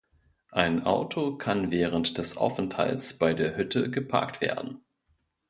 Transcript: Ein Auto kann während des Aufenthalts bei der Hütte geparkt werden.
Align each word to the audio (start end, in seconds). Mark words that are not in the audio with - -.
Ein 0.51 0.83
Auto 0.83 1.37
kann 1.37 1.69
während 1.69 2.17
des 2.17 2.35
Aufenthalts 2.35 3.19
bei 3.19 3.35
der 3.35 3.55
Hütte 3.55 3.91
geparkt 3.91 4.41
werden. 4.41 4.81